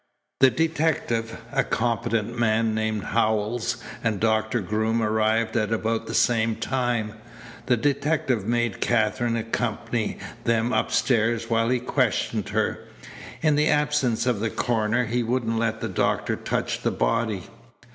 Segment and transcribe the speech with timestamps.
[0.39, 6.55] The detective, a competent man named Howells, and Doctor Groom arrived at about the same
[6.55, 7.13] time.
[7.67, 12.79] The detective made Katherine accompany them upstairs while he questioned her.
[13.43, 17.43] In the absence of the coroner he wouldn't let the doctor touch the body.